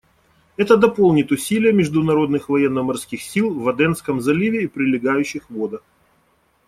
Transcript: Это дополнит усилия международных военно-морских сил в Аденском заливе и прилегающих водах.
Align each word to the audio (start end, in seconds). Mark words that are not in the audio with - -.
Это 0.57 0.77
дополнит 0.77 1.31
усилия 1.31 1.71
международных 1.71 2.49
военно-морских 2.49 3.21
сил 3.21 3.53
в 3.59 3.69
Аденском 3.69 4.19
заливе 4.19 4.63
и 4.63 4.67
прилегающих 4.67 5.47
водах. 5.51 5.83